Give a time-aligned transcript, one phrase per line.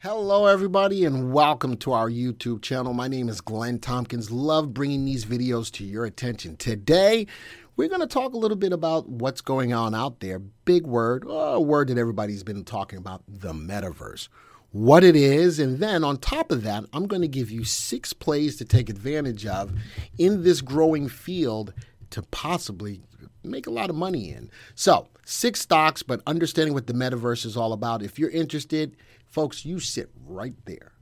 [0.00, 2.94] Hello, everybody, and welcome to our YouTube channel.
[2.94, 4.30] My name is Glenn Tompkins.
[4.30, 6.56] Love bringing these videos to your attention.
[6.56, 7.26] Today,
[7.74, 10.38] we're going to talk a little bit about what's going on out there.
[10.38, 14.28] Big word, a word that everybody's been talking about the metaverse.
[14.70, 18.12] What it is, and then on top of that, I'm going to give you six
[18.12, 19.72] plays to take advantage of
[20.16, 21.74] in this growing field
[22.10, 23.00] to possibly
[23.42, 24.48] make a lot of money in.
[24.76, 28.00] So, six stocks, but understanding what the metaverse is all about.
[28.00, 28.96] If you're interested,
[29.30, 30.92] folks, you sit right there.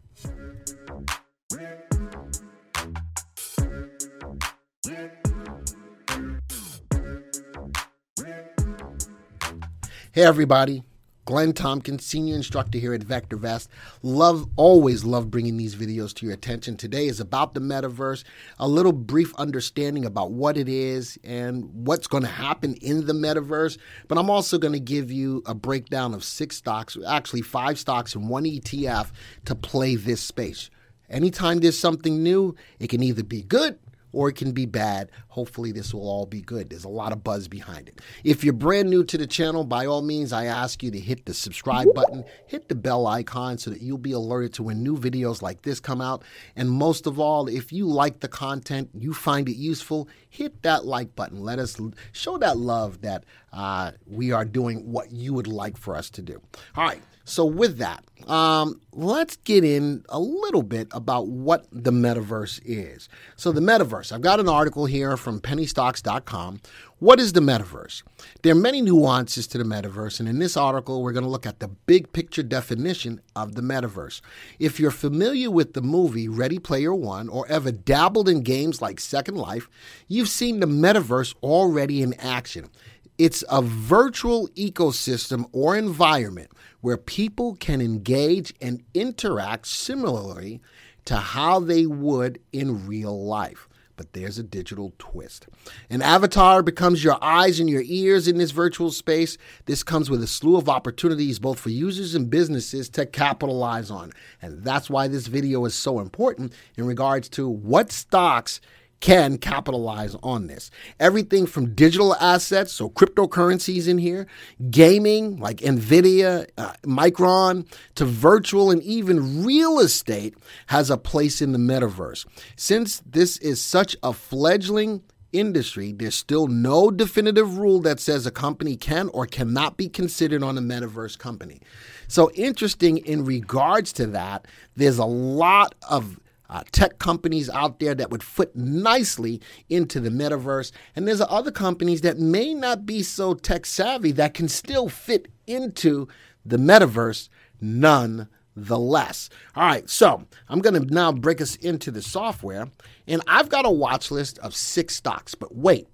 [10.12, 10.82] Hey, everybody.
[11.26, 13.66] Glenn Tompkins, senior instructor here at VectorVest.
[14.02, 16.76] Love, always love bringing these videos to your attention.
[16.76, 18.22] Today is about the metaverse,
[18.60, 23.12] a little brief understanding about what it is and what's going to happen in the
[23.12, 23.76] metaverse.
[24.06, 28.14] But I'm also going to give you a breakdown of six stocks, actually five stocks
[28.14, 29.10] and one ETF
[29.46, 30.70] to play this space.
[31.10, 33.80] Anytime there's something new, it can either be good
[34.16, 35.10] or it can be bad.
[35.28, 36.70] Hopefully, this will all be good.
[36.70, 38.00] There's a lot of buzz behind it.
[38.24, 41.26] If you're brand new to the channel, by all means, I ask you to hit
[41.26, 44.96] the subscribe button, hit the bell icon so that you'll be alerted to when new
[44.96, 46.24] videos like this come out.
[46.56, 50.86] And most of all, if you like the content, you find it useful, hit that
[50.86, 51.42] like button.
[51.42, 51.78] Let us
[52.12, 56.22] show that love that uh, we are doing what you would like for us to
[56.22, 56.40] do.
[56.74, 57.02] All right.
[57.28, 63.08] So, with that, um, let's get in a little bit about what the metaverse is.
[63.34, 66.60] So, the metaverse, I've got an article here from pennystocks.com.
[67.00, 68.04] What is the metaverse?
[68.42, 71.46] There are many nuances to the metaverse, and in this article, we're going to look
[71.46, 74.20] at the big picture definition of the metaverse.
[74.60, 79.00] If you're familiar with the movie Ready Player One or ever dabbled in games like
[79.00, 79.68] Second Life,
[80.06, 82.70] you've seen the metaverse already in action.
[83.18, 86.50] It's a virtual ecosystem or environment
[86.80, 90.60] where people can engage and interact similarly
[91.04, 93.68] to how they would in real life.
[93.96, 95.46] But there's a digital twist.
[95.88, 99.38] An avatar becomes your eyes and your ears in this virtual space.
[99.64, 104.12] This comes with a slew of opportunities both for users and businesses to capitalize on.
[104.42, 108.60] And that's why this video is so important in regards to what stocks
[109.00, 110.70] can capitalize on this.
[110.98, 114.26] Everything from digital assets, so cryptocurrencies in here,
[114.70, 120.34] gaming like Nvidia, uh, Micron, to virtual and even real estate
[120.68, 122.26] has a place in the metaverse.
[122.56, 125.02] Since this is such a fledgling
[125.32, 130.42] industry, there's still no definitive rule that says a company can or cannot be considered
[130.42, 131.60] on a metaverse company.
[132.08, 134.46] So, interesting in regards to that,
[134.76, 136.18] there's a lot of
[136.48, 140.72] uh, tech companies out there that would fit nicely into the metaverse.
[140.94, 145.28] And there's other companies that may not be so tech savvy that can still fit
[145.46, 146.08] into
[146.44, 147.28] the metaverse
[147.60, 149.28] nonetheless.
[149.54, 152.68] All right, so I'm going to now break us into the software.
[153.06, 155.34] And I've got a watch list of six stocks.
[155.34, 155.88] But wait,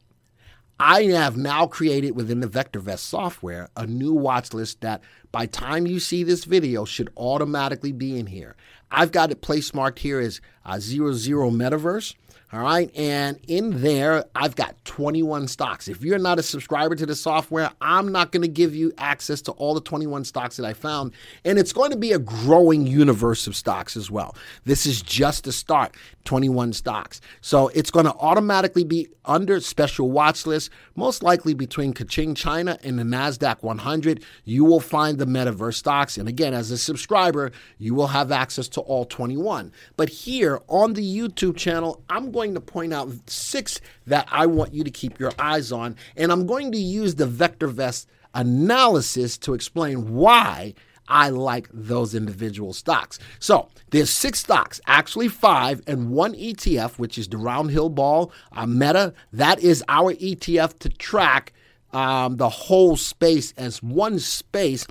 [0.84, 5.00] I have now created within the VectorVest software a new watch list that
[5.30, 8.56] by time you see this video should automatically be in here.
[8.90, 12.16] I've got it place marked here as uh, 00 Metaverse.
[12.52, 12.94] All right.
[12.94, 15.88] And in there, I've got 21 stocks.
[15.88, 19.40] If you're not a subscriber to the software, I'm not going to give you access
[19.42, 21.12] to all the 21 stocks that I found.
[21.46, 24.36] And it's going to be a growing universe of stocks as well.
[24.66, 27.22] This is just a start 21 stocks.
[27.40, 32.78] So it's going to automatically be under special watch list, most likely between Kaching China
[32.82, 34.24] and the NASDAQ 100.
[34.44, 36.18] You will find the metaverse stocks.
[36.18, 39.72] And again, as a subscriber, you will have access to all 21.
[39.96, 44.46] But here on the YouTube channel, I'm going going to point out six that I
[44.46, 49.38] want you to keep your eyes on, and I'm going to use the VectorVest analysis
[49.38, 50.74] to explain why
[51.06, 53.20] I like those individual stocks.
[53.38, 58.66] So there's six stocks, actually five, and one ETF, which is the Roundhill Ball uh,
[58.66, 59.14] Meta.
[59.32, 61.52] That is our ETF to track
[61.92, 64.86] um, the whole space as one space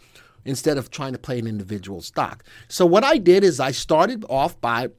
[0.46, 2.44] instead of trying to play an individual stock.
[2.70, 4.90] So what I did is I started off by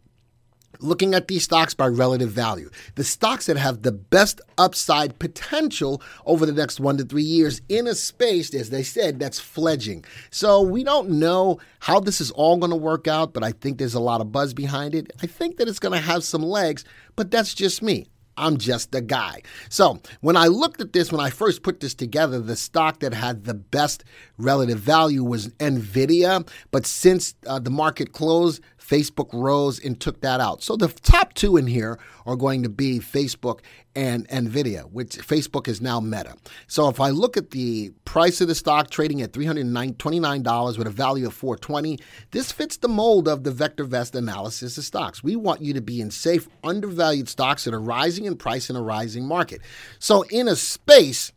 [0.82, 2.70] looking at these stocks by relative value.
[2.96, 7.62] The stocks that have the best upside potential over the next one to three years
[7.68, 10.04] in a space, as they said, that's fledging.
[10.30, 13.78] So we don't know how this is all going to work out, but I think
[13.78, 15.12] there's a lot of buzz behind it.
[15.22, 16.84] I think that it's going to have some legs,
[17.16, 18.08] but that's just me.
[18.36, 19.42] I'm just a guy.
[19.68, 23.12] So when I looked at this, when I first put this together, the stock that
[23.12, 24.04] had the best
[24.38, 26.48] relative value was Nvidia.
[26.70, 30.62] But since uh, the market closed, Facebook rose and took that out.
[30.62, 33.60] So the top two in here are going to be Facebook
[33.94, 36.34] and Nvidia, which Facebook is now Meta.
[36.66, 40.90] So if I look at the price of the stock trading at $329 with a
[40.90, 41.98] value of 420,
[42.30, 45.22] this fits the mold of the VectorVest analysis of stocks.
[45.22, 48.76] We want you to be in safe, undervalued stocks that are rising in price in
[48.76, 49.60] a rising market.
[49.98, 51.32] So in a space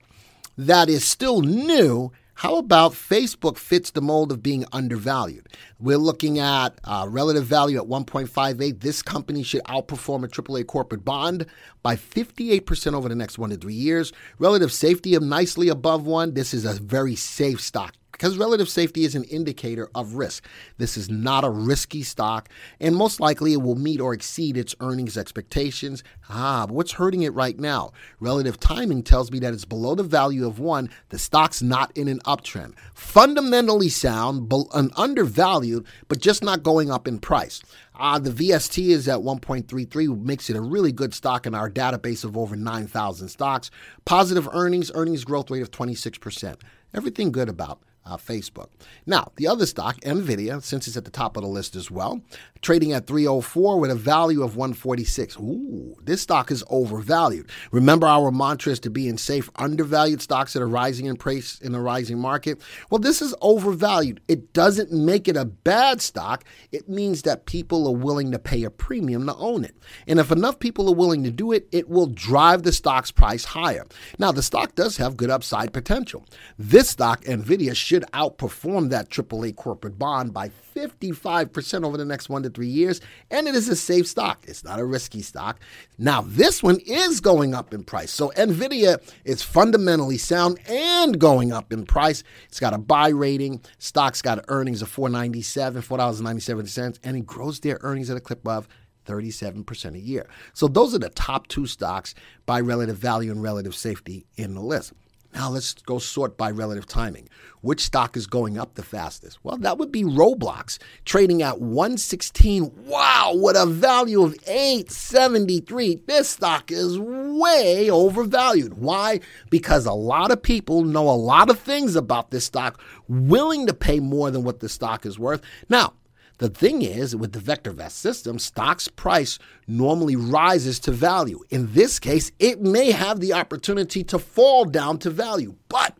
[0.58, 5.48] that is still new, how about Facebook fits the mold of being undervalued?
[5.80, 8.82] We're looking at uh, relative value at 1.58.
[8.82, 11.46] This company should outperform a AAA corporate bond
[11.82, 14.12] by 58% over the next one to three years.
[14.38, 16.34] Relative safety of nicely above one.
[16.34, 20.48] This is a very safe stock because relative safety is an indicator of risk.
[20.78, 22.48] This is not a risky stock,
[22.80, 26.02] and most likely it will meet or exceed its earnings expectations.
[26.30, 27.92] Ah, but what's hurting it right now?
[28.22, 30.90] Relative timing tells me that it's below the value of one.
[31.10, 32.76] The stock's not in an uptrend.
[32.94, 37.62] Fundamentally sound, and undervalued, but just not going up in price.
[38.00, 42.24] Uh, the VST is at 1.33, makes it a really good stock in our database
[42.24, 43.70] of over 9,000 stocks.
[44.06, 46.56] Positive earnings, earnings growth rate of 26%.
[46.94, 48.70] Everything good about uh, Facebook.
[49.06, 52.22] Now, the other stock, Nvidia, since it's at the top of the list as well,
[52.62, 55.38] trading at 304 with a value of 146.
[55.38, 57.50] Ooh, this stock is overvalued.
[57.72, 61.60] Remember our mantra is to be in safe, undervalued stocks that are rising in price
[61.62, 62.62] in a rising market.
[62.90, 64.22] Well, this is overvalued.
[64.28, 66.44] It doesn't make it a bad stock.
[66.72, 69.76] It means that people are willing to pay a premium to own it.
[70.08, 73.46] And if enough people are willing to do it, it will drive the stock's price
[73.46, 73.86] higher.
[74.20, 76.26] Now, the stock does have good upside potential.
[76.58, 82.28] This stock, Nvidia, should should outperform that AAA corporate bond by 55% over the next
[82.28, 83.00] one to three years.
[83.32, 84.44] And it is a safe stock.
[84.46, 85.62] It's not a risky stock.
[85.98, 88.12] Now, this one is going up in price.
[88.12, 92.22] So, NVIDIA is fundamentally sound and going up in price.
[92.50, 93.62] It's got a buy rating.
[93.78, 98.68] Stock's got earnings of $4.97, $4.97, and it grows their earnings at a clip of
[99.06, 100.28] 37% a year.
[100.54, 102.14] So those are the top two stocks
[102.46, 104.92] by relative value and relative safety in the list.
[105.36, 107.28] Now let's go sort by relative timing.
[107.60, 109.38] Which stock is going up the fastest?
[109.44, 112.72] Well, that would be Roblox, trading at 116.
[112.86, 116.04] Wow, what a value of 873.
[116.08, 118.76] This stock is way overvalued.
[118.76, 119.20] Why?
[119.50, 123.74] Because a lot of people know a lot of things about this stock, willing to
[123.74, 125.42] pay more than what the stock is worth.
[125.68, 125.96] Now,
[126.38, 131.40] the thing is, with the VectorVest system, stock's price normally rises to value.
[131.50, 135.56] In this case, it may have the opportunity to fall down to value.
[135.70, 135.96] But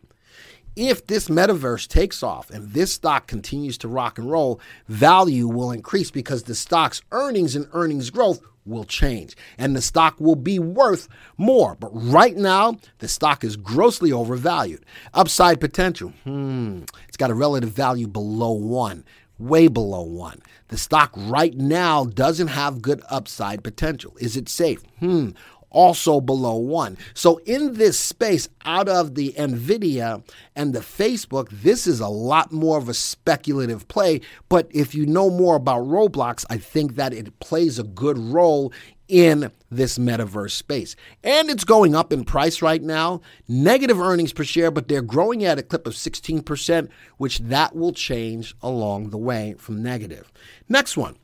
[0.76, 5.70] if this metaverse takes off and this stock continues to rock and roll, value will
[5.70, 10.58] increase because the stock's earnings and earnings growth will change and the stock will be
[10.58, 11.76] worth more.
[11.76, 14.84] But right now, the stock is grossly overvalued.
[15.14, 19.04] Upside potential, hmm, it's got a relative value below one
[19.38, 20.40] way below one.
[20.68, 24.16] The stock right now doesn't have good upside potential.
[24.18, 24.82] Is it safe?
[24.98, 25.30] Hmm.
[25.70, 26.96] Also below one.
[27.12, 30.22] So, in this space, out of the Nvidia
[30.54, 34.22] and the Facebook, this is a lot more of a speculative play.
[34.48, 38.72] But if you know more about Roblox, I think that it plays a good role
[39.08, 40.96] in this metaverse space.
[41.22, 43.20] And it's going up in price right now.
[43.48, 47.92] Negative earnings per share, but they're growing at a clip of 16%, which that will
[47.92, 50.32] change along the way from negative.
[50.68, 51.16] Next one.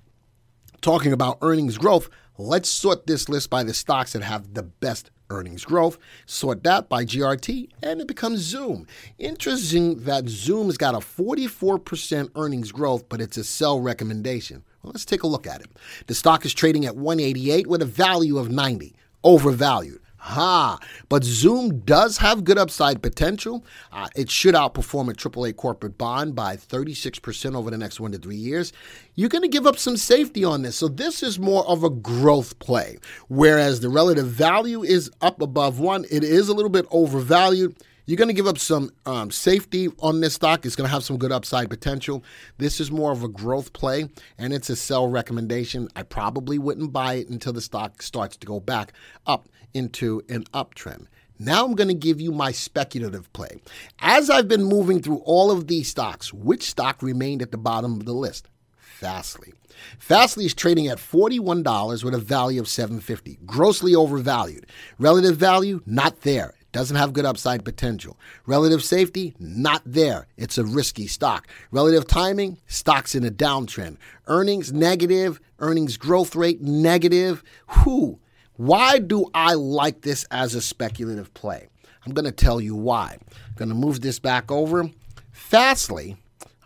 [0.81, 5.11] Talking about earnings growth, let's sort this list by the stocks that have the best
[5.31, 5.99] earnings growth.
[6.27, 8.87] Sort that by GRT, and it becomes Zoom.
[9.19, 14.65] Interesting that Zoom's got a 44% earnings growth, but it's a sell recommendation.
[14.83, 15.71] Well, let's take a look at it.
[16.07, 20.01] The stock is trading at 188 with a value of 90, overvalued.
[20.25, 20.79] Ha!
[21.09, 23.65] But Zoom does have good upside potential.
[23.91, 28.19] Uh, it should outperform a AAA corporate bond by 36% over the next one to
[28.19, 28.73] three years.
[29.17, 30.77] You're going to give up some safety on this.
[30.77, 32.99] So, this is more of a growth play.
[33.29, 37.77] Whereas the relative value is up above one, it is a little bit overvalued.
[38.13, 40.67] You're going to give up some um, safety on this stock.
[40.67, 42.23] It's going to have some good upside potential.
[42.59, 45.89] This is more of a growth play, and it's a sell recommendation.
[45.97, 48.93] I probably wouldn't buy it until the stock starts to go back
[49.27, 51.07] up into an uptrend.
[51.39, 53.63] Now I'm going to give you my speculative play.
[54.01, 57.95] As I've been moving through all of these stocks, which stock remained at the bottom
[57.95, 58.47] of the list?
[58.77, 59.55] Fastly.
[59.99, 64.67] Fastly is trading at $41 with a value of 750, grossly overvalued.
[64.99, 66.53] Relative value not there.
[66.73, 68.19] Doesn't have good upside potential.
[68.47, 70.27] Relative safety, not there.
[70.39, 71.47] It's a risky stock.
[71.71, 73.99] Relative timing, stocks in a downtrend.
[74.27, 77.45] Earnings negative, earnings growth rate negative.
[77.69, 78.19] Who?
[78.57, 81.69] Why do I like this as a speculative play?
[82.07, 83.19] I'm going to tell you why.
[83.21, 84.91] I'm going to move this back over.
[85.31, 86.17] Fastly,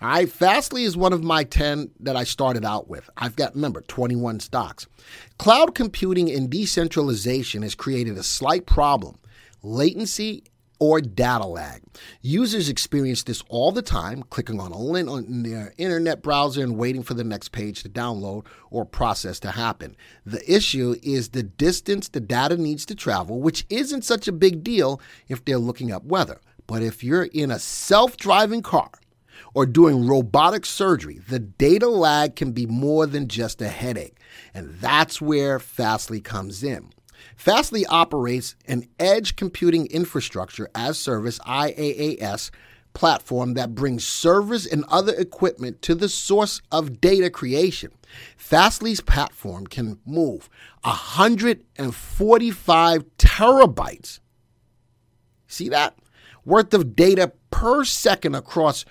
[0.00, 3.10] all right, Fastly is one of my 10 that I started out with.
[3.16, 4.86] I've got, remember, 21 stocks.
[5.38, 9.18] Cloud computing and decentralization has created a slight problem
[9.66, 10.44] latency
[10.78, 11.82] or data lag.
[12.20, 16.76] Users experience this all the time, clicking on a link on their internet browser and
[16.76, 19.96] waiting for the next page to download or process to happen.
[20.25, 24.62] The issue is the distance the data needs to travel, which isn't such a big
[24.62, 26.40] deal if they're looking up weather.
[26.66, 28.90] But if you're in a self driving car,
[29.54, 34.18] or doing robotic surgery, the data lag can be more than just a headache.
[34.52, 36.90] And that's where Fastly comes in.
[37.36, 42.50] Fastly operates an edge computing infrastructure as service IaaS
[42.94, 47.92] platform that brings servers and other equipment to the source of data creation.
[48.38, 50.48] Fastly's platform can move
[50.82, 54.20] 145 terabytes.
[55.46, 55.98] See that?
[56.46, 58.86] Worth of data per second across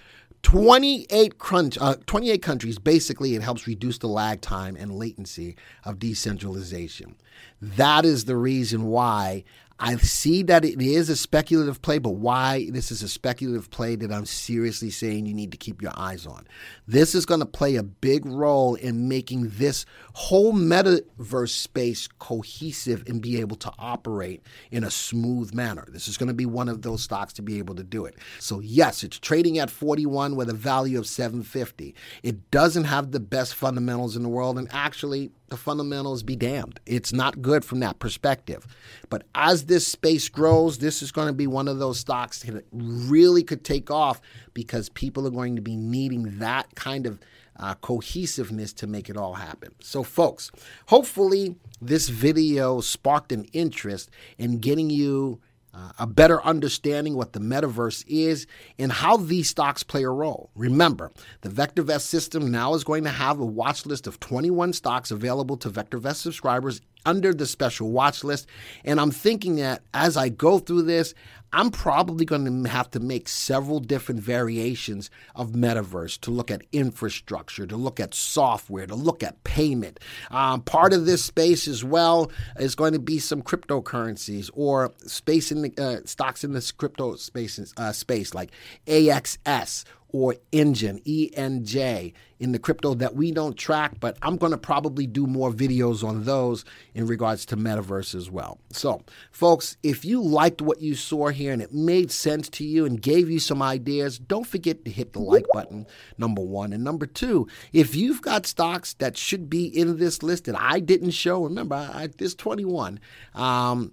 [0.45, 5.97] 28, crunch, uh, 28 countries, basically, it helps reduce the lag time and latency of
[5.97, 7.15] decentralization.
[7.59, 9.43] That is the reason why
[9.77, 13.98] I see that it is a speculative play, but why this is a speculative play
[13.98, 16.48] that I'm seriously saying you need to keep your eyes on.
[16.88, 23.03] This is going to play a big role in making this whole metaverse space cohesive
[23.08, 25.86] and be able to operate in a smooth manner.
[25.89, 28.15] This is going to be one of those stocks to be able to do it.
[28.39, 31.94] So yes, it's trading at 41 with a value of 750.
[32.24, 36.79] It doesn't have the best fundamentals in the world and actually the fundamentals be damned.
[36.85, 38.65] It's not good from that perspective.
[39.09, 42.65] But as this space grows, this is going to be one of those stocks that
[42.71, 44.21] really could take off
[44.53, 47.19] because people are going to be needing that kind of
[47.57, 49.73] uh, cohesiveness to make it all happen.
[49.79, 50.51] So, folks,
[50.87, 55.39] hopefully this video sparked an interest in getting you
[55.75, 58.48] uh, a better understanding what the metaverse is
[58.79, 60.50] and how these stocks play a role.
[60.55, 65.12] Remember, the VectorVest system now is going to have a watch list of 21 stocks
[65.12, 68.48] available to VectorVest subscribers under the special watch list.
[68.86, 71.13] And I'm thinking that as I go through this,
[71.55, 76.63] I'm probably going to have to make several different variations of metaverse to look at
[76.74, 80.01] infrastructure, to look at software, to look at payment.
[80.31, 85.50] Um, part of this space as well is going to be some cryptocurrencies or space
[85.50, 88.51] in the uh, stocks in this crypto space, uh, space like
[88.88, 89.85] AXS
[90.15, 95.05] or Enjin, ENJ, in the crypto that we don't track, but I'm going to probably
[95.05, 98.57] do more videos on those in regards to metaverse as well.
[98.72, 102.86] So, folks, if you liked what you saw here and it made sense to you
[102.86, 105.86] and gave you some ideas, don't forget to hit the like button,
[106.17, 106.72] number one.
[106.72, 110.79] And number two, if you've got stocks that should be in this list that I
[110.79, 113.01] didn't show, remember, I, there's 21.
[113.34, 113.91] Um,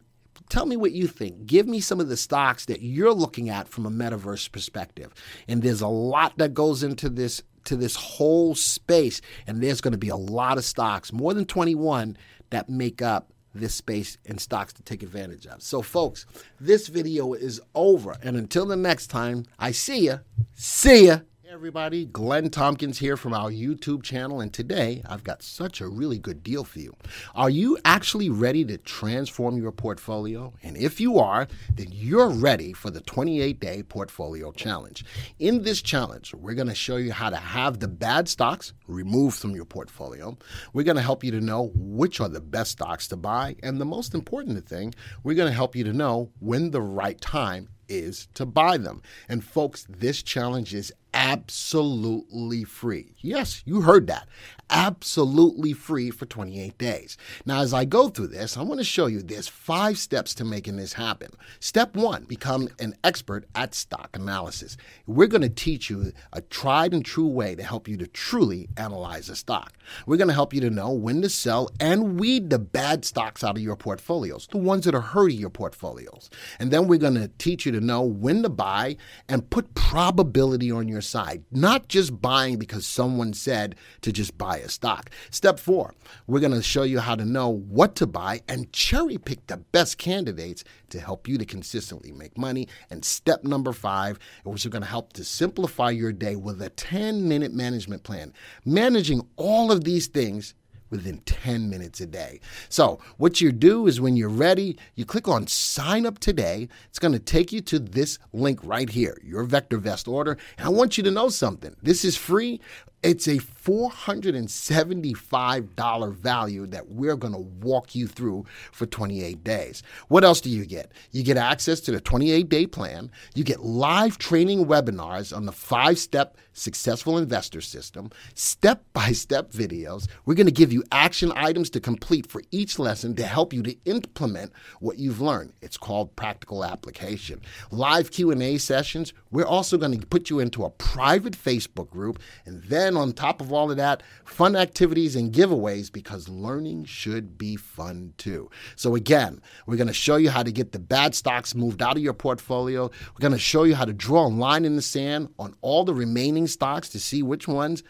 [0.49, 1.47] Tell me what you think.
[1.47, 5.13] Give me some of the stocks that you're looking at from a metaverse perspective.
[5.49, 9.93] And there's a lot that goes into this to this whole space and there's going
[9.93, 12.17] to be a lot of stocks, more than 21
[12.51, 15.63] that make up this space and stocks to take advantage of.
[15.63, 16.27] So folks,
[16.59, 20.19] this video is over and until the next time, I see ya.
[20.55, 21.21] See ya
[21.53, 26.19] everybody, Glenn Tompkins here from our YouTube channel, and today I've got such a really
[26.19, 26.97] good deal for you.
[27.35, 30.55] Are you actually ready to transform your portfolio?
[30.63, 35.05] And if you are, then you're ready for the 28 day portfolio challenge.
[35.41, 39.39] In this challenge, we're going to show you how to have the bad stocks removed
[39.39, 40.39] from your portfolio.
[40.73, 43.79] We're going to help you to know which are the best stocks to buy, and
[43.79, 47.69] the most important thing, we're going to help you to know when the right time
[47.89, 49.03] is to buy them.
[49.29, 50.93] And folks, this challenge is
[51.23, 53.15] absolutely free.
[53.21, 54.27] Yes, you heard that.
[54.69, 57.17] Absolutely free for 28 days.
[57.47, 60.45] Now, as I go through this, I want to show you there's five steps to
[60.45, 61.31] making this happen.
[61.61, 64.77] Step one, become an expert at stock analysis.
[65.07, 68.69] We're going to teach you a tried and true way to help you to truly
[68.77, 69.75] analyze a stock.
[70.07, 73.45] We're going to help you to know when to sell and weed the bad stocks
[73.45, 76.31] out of your portfolios, the ones that are hurting your portfolios.
[76.59, 78.97] And then we're going to teach you to know when to buy
[79.29, 84.57] and put probability on your side, not just buying because someone said to just buy
[84.57, 85.11] a stock.
[85.31, 85.95] Step four,
[86.27, 89.59] we're going to show you how to know what to buy and cherry pick the
[89.59, 92.67] best candidates to help you to consistently make money.
[92.91, 96.71] And step number five, which is going to help to simplify your day with a
[96.71, 98.33] 10 minute management plan.
[98.65, 100.55] Managing all of these things
[100.93, 102.39] within 10 minutes a day.
[102.69, 106.69] So, what you do is when you're ready, you click on sign up today.
[106.89, 110.39] It's going to take you to this link right here, your VectorVest order.
[110.59, 111.75] And I want you to know something.
[111.83, 112.61] This is free.
[113.03, 119.83] It's a $475 value that we're going to walk you through for 28 days.
[120.07, 120.93] What else do you get?
[121.11, 123.11] You get access to the 28 day plan.
[123.35, 129.53] You get live training webinars on the five step successful investor system, step by step
[129.53, 130.09] videos.
[130.25, 133.63] We're going to give you action items to complete for each lesson to help you
[133.63, 135.53] to implement what you've learned.
[135.63, 137.41] It's called practical application.
[137.71, 139.13] Live Q&A sessions.
[139.31, 143.13] We're also going to put you into a private Facebook group and then then on
[143.13, 148.51] top of all of that, fun activities and giveaways because learning should be fun too.
[148.77, 151.97] So again, we're going to show you how to get the bad stocks moved out
[151.97, 152.85] of your portfolio.
[152.85, 155.85] We're going to show you how to draw a line in the sand on all
[155.85, 157.83] the remaining stocks to see which ones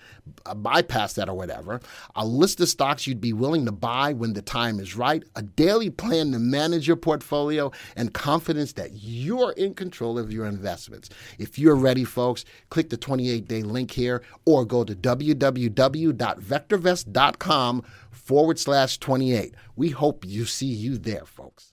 [0.46, 1.80] uh, bypass that or whatever.
[2.14, 5.42] A list of stocks you'd be willing to buy when the time is right, a
[5.42, 11.08] daily plan to manage your portfolio, and confidence that you're in control of your investments.
[11.38, 18.58] If you're ready, folks, click the 28 day link here or go to www.vectorvest.com forward
[18.58, 19.54] slash 28.
[19.76, 21.72] We hope you see you there, folks.